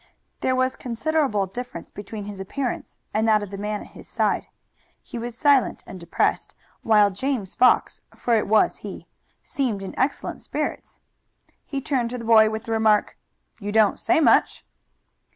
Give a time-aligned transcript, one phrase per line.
[0.39, 4.47] There was considerable difference between his appearance and that of the man at his side.
[5.03, 9.05] He was silent and depressed, while James Fox, for it was he,
[9.43, 10.99] seemed in excellent spirits.
[11.67, 13.15] He turned to the boy with the remark:
[13.59, 14.65] "You don't say much."